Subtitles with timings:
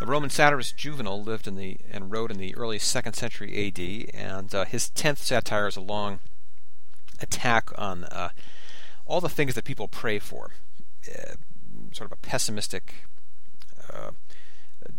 [0.00, 4.10] Roman satirist Juvenal lived in the and wrote in the early second century A.D.
[4.14, 6.20] and uh, his tenth satire is a long
[7.20, 8.30] attack on uh,
[9.06, 10.50] all the things that people pray for,
[11.08, 11.34] uh,
[11.92, 13.06] sort of a pessimistic
[13.92, 14.12] uh,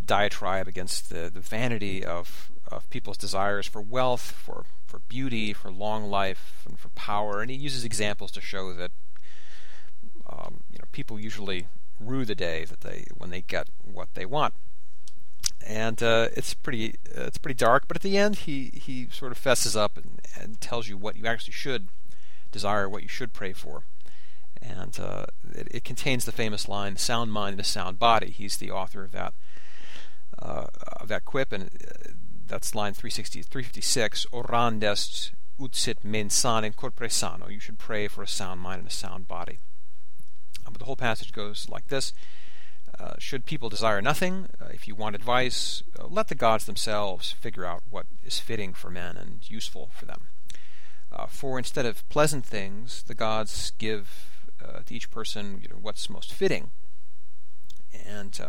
[0.06, 5.72] diatribe against the, the vanity of of people's desires for wealth, for for beauty, for
[5.72, 8.92] long life, and for power, and he uses examples to show that
[10.30, 11.68] um, you know people usually
[12.00, 14.54] rue the day that they when they get what they want.
[15.66, 19.32] And uh, it's pretty uh, it's pretty dark, but at the end he he sort
[19.32, 21.90] of fesses up and, and tells you what you actually should
[22.52, 23.84] desire, what you should pray for.
[24.62, 28.58] And uh, it, it, contains the famous line "sound mind in a sound body." He's
[28.58, 29.34] the author of that
[30.42, 30.68] uh,
[30.98, 32.12] of that quip, and uh,
[32.48, 34.26] that's line 360, 356.
[34.34, 36.30] Orandest ut sit men in
[36.74, 37.48] corpore sano.
[37.48, 39.60] You should pray for a sound mind and a sound body.
[40.66, 42.14] Uh, but the whole passage goes like this
[43.00, 47.32] uh, Should people desire nothing, uh, if you want advice, uh, let the gods themselves
[47.32, 50.28] figure out what is fitting for men and useful for them.
[51.12, 55.78] Uh, for instead of pleasant things, the gods give uh, to each person you know,
[55.82, 56.72] what's most fitting.
[58.06, 58.40] And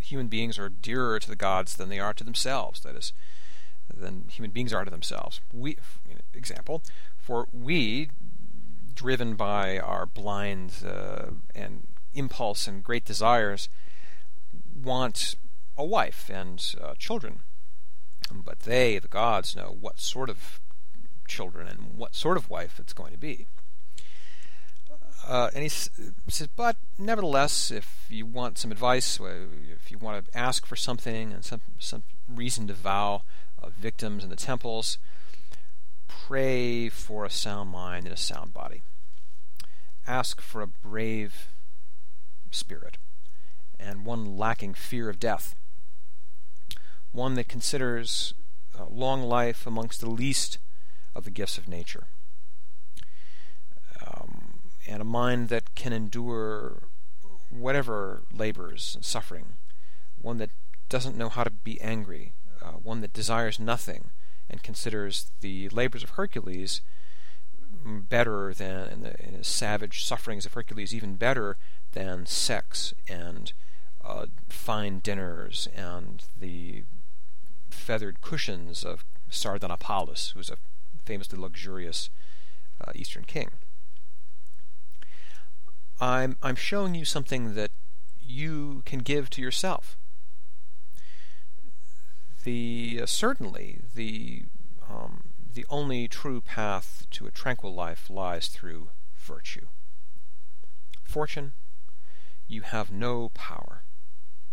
[0.00, 2.80] human beings are dearer to the gods than they are to themselves.
[2.80, 3.12] That is,
[3.92, 5.40] than human beings are to themselves.
[5.52, 5.76] We,
[6.32, 6.82] example,
[7.18, 8.10] for we
[8.94, 10.72] driven by our blind
[11.54, 13.68] and impulse and great desires,
[14.74, 15.34] want
[15.76, 17.40] a wife and uh, children.
[18.32, 20.60] But they, the gods, know what sort of
[21.28, 23.46] children and what sort of wife it's going to be.
[25.26, 30.36] Uh, and he says, but nevertheless, if you want some advice, if you want to
[30.36, 33.22] ask for something and some some reason to vow
[33.62, 34.98] uh, victims in the temples,
[36.08, 38.82] pray for a sound mind and a sound body.
[40.06, 41.51] Ask for a brave
[42.54, 42.98] spirit
[43.78, 45.54] and one lacking fear of death.
[47.10, 48.32] One that considers
[48.78, 50.58] uh, long life amongst the least
[51.14, 52.06] of the gifts of nature.
[54.06, 56.84] Um, and a mind that can endure
[57.50, 59.54] whatever labors and suffering.
[60.20, 60.50] One that
[60.88, 62.32] doesn't know how to be angry.
[62.62, 64.10] Uh, one that desires nothing
[64.48, 66.80] and considers the labors of Hercules
[67.84, 71.56] better than, and the, and the savage sufferings of Hercules even better
[71.92, 73.52] than sex and
[74.04, 76.84] uh, fine dinners and the
[77.70, 80.56] feathered cushions of Sardanapalus, who's a
[81.04, 82.10] famously luxurious
[82.80, 83.50] uh, Eastern king.
[86.00, 87.70] I'm I'm showing you something that
[88.20, 89.96] you can give to yourself.
[92.44, 94.46] The uh, certainly the
[94.88, 95.22] um,
[95.54, 99.68] the only true path to a tranquil life lies through virtue.
[101.04, 101.52] Fortune,
[102.52, 103.82] you have no power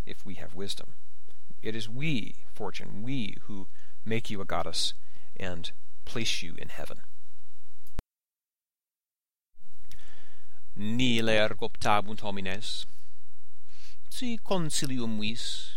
[0.05, 0.93] if we have wisdom.
[1.61, 3.67] It is we, Fortune, we who
[4.05, 4.93] make you a goddess
[5.35, 5.71] and
[6.05, 7.01] place you in heaven.
[10.77, 12.85] Nile ergoptabunt homines,
[14.09, 15.73] si concilium vis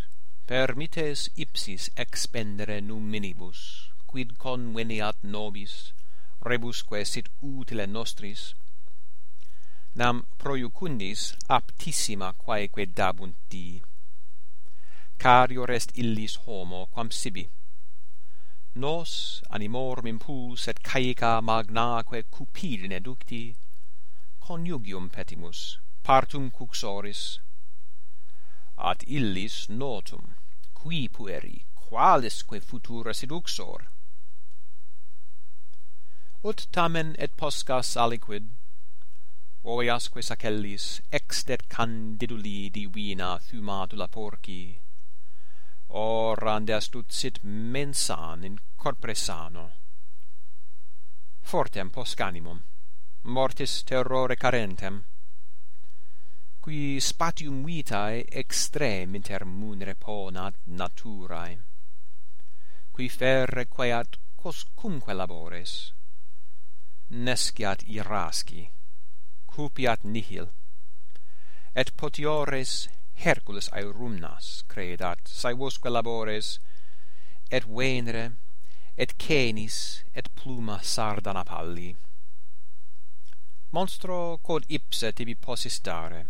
[0.46, 5.92] permites ipsis expendere numinibus, quid conveniat nobis,
[6.44, 8.54] rebusque sit utile nostris,
[9.94, 13.82] nam proiucundis aptissima quaeque dabunt Dii.
[15.18, 17.48] Cario est illis homo quam sibi.
[18.74, 23.54] Nos animorum impuls et caeca magnaque cupidine ducti,
[24.40, 27.38] coniugium petimus, partum cuxoris.
[28.78, 30.34] At illis notum,
[30.74, 33.82] qui pueri, qualisque futura seduxor?
[36.42, 38.48] Ut tamen et poscas aliquid,
[39.64, 44.80] oeasque sacellis extet candiduli divina thumatula porci.
[45.88, 49.70] Orande astutit mensan in corpore sano.
[51.40, 52.62] Fortem poscanimum
[53.22, 55.04] mortis terrore carentem.
[56.60, 61.58] Qui spatium vitae extrem inter munere ponat naturae.
[62.90, 65.92] Qui ferre queat coscumque labores.
[67.08, 68.81] Nesciat irasci
[69.52, 70.48] cupiat nihil.
[71.74, 72.88] Et potiores
[73.24, 76.58] hercules aerumnas credat saevosque labores
[77.50, 78.24] et venere
[78.96, 79.76] et canis
[80.14, 81.90] et pluma sarda napalli
[83.72, 86.26] monstro quod ipse tibi posistare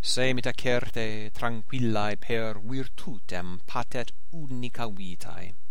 [0.00, 5.67] semita certe tranquillae per virtutem patet unica vitae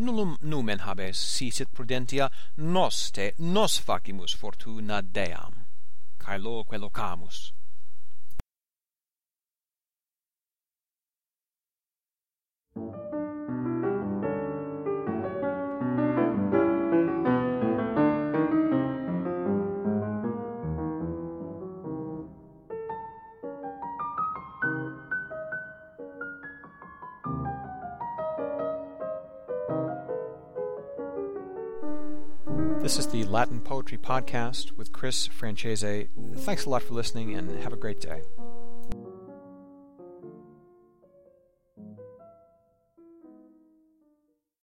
[0.00, 5.64] nullum numen habes si sit prudentia noste nos facimus fortuna deam.
[6.18, 7.50] Cae loque locamus
[32.82, 36.08] This is the Latin Poetry Podcast with Chris Francese.
[36.38, 38.22] Thanks a lot for listening and have a great day.